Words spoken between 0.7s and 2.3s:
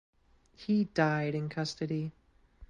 died in custody.